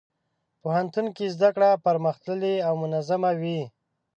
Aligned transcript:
پوهنتون 0.61 1.05
کې 1.15 1.33
زدهکړه 1.35 1.69
پرمختللې 1.85 2.55
او 2.67 2.73
منظمه 2.83 3.31
وي. 3.41 3.61